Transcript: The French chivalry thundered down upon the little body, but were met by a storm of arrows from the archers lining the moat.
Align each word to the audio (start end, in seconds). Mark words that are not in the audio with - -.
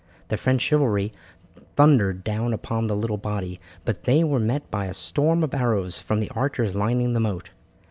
The 0.29 0.35
French 0.37 0.63
chivalry 0.63 1.13
thundered 1.75 2.23
down 2.23 2.53
upon 2.53 2.87
the 2.87 2.95
little 2.95 3.17
body, 3.19 3.59
but 3.85 3.99
were 4.07 4.39
met 4.39 4.71
by 4.71 4.87
a 4.87 4.95
storm 4.95 5.43
of 5.43 5.53
arrows 5.53 5.99
from 5.99 6.19
the 6.19 6.31
archers 6.31 6.73
lining 6.73 7.13
the 7.13 7.19
moat. 7.19 7.51